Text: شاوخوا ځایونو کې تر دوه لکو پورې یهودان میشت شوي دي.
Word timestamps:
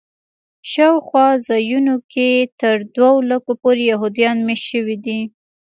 شاوخوا 0.71 1.27
ځایونو 1.47 1.95
کې 2.11 2.29
تر 2.59 2.75
دوه 2.95 3.11
لکو 3.31 3.51
پورې 3.61 3.83
یهودان 3.91 4.37
میشت 4.47 4.65
شوي 4.71 4.97
دي. 5.05 5.19